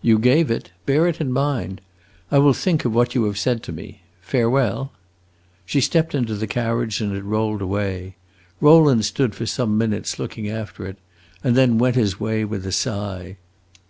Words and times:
"You 0.00 0.18
gave 0.18 0.50
it. 0.50 0.70
Bear 0.86 1.06
it 1.08 1.20
in 1.20 1.30
mind. 1.30 1.82
I 2.30 2.38
will 2.38 2.54
think 2.54 2.86
of 2.86 2.94
what 2.94 3.14
you 3.14 3.24
have 3.24 3.36
said 3.36 3.62
to 3.64 3.70
me. 3.70 4.00
Farewell." 4.22 4.92
She 5.66 5.82
stepped 5.82 6.14
into 6.14 6.36
the 6.36 6.46
carriage, 6.46 7.02
and 7.02 7.14
it 7.14 7.22
rolled 7.22 7.60
away. 7.60 8.16
Rowland 8.62 9.04
stood 9.04 9.34
for 9.34 9.44
some 9.44 9.76
minutes, 9.76 10.18
looking 10.18 10.48
after 10.48 10.86
it, 10.86 10.96
and 11.44 11.54
then 11.54 11.76
went 11.76 11.96
his 11.96 12.18
way 12.18 12.46
with 12.46 12.64
a 12.64 12.72
sigh. 12.72 13.36